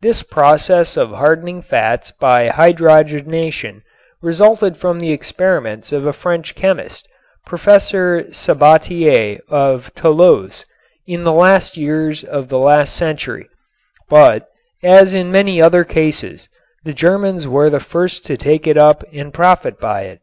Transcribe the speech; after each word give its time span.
This 0.00 0.22
process 0.22 0.96
of 0.96 1.10
hardening 1.10 1.60
fats 1.60 2.10
by 2.12 2.48
hydrogenation 2.48 3.82
resulted 4.22 4.78
from 4.78 4.98
the 4.98 5.12
experiments 5.12 5.92
of 5.92 6.06
a 6.06 6.14
French 6.14 6.54
chemist, 6.54 7.06
Professor 7.44 8.22
Sabatier 8.32 9.38
of 9.50 9.94
Toulouse, 9.94 10.64
in 11.06 11.24
the 11.24 11.34
last 11.34 11.76
years 11.76 12.24
of 12.24 12.48
the 12.48 12.56
last 12.58 12.94
century, 12.96 13.50
but, 14.08 14.48
as 14.82 15.12
in 15.12 15.30
many 15.30 15.60
other 15.60 15.84
cases, 15.84 16.48
the 16.84 16.94
Germans 16.94 17.46
were 17.46 17.68
the 17.68 17.80
first 17.80 18.24
to 18.24 18.38
take 18.38 18.66
it 18.66 18.78
up 18.78 19.04
and 19.12 19.30
profit 19.34 19.78
by 19.78 20.04
it. 20.04 20.22